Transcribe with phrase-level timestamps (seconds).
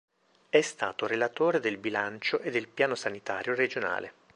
[0.49, 4.13] È stato relatore del Bilancio e del Piano sanitario regionale.